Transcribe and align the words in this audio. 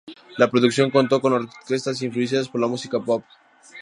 La 0.39 0.49
producción 0.49 0.89
contó 0.89 1.21
con 1.21 1.33
orquestas 1.33 2.01
influenciadas 2.01 2.49
por 2.49 2.59
la 2.59 2.65
música 2.65 2.99
pop. 2.99 3.23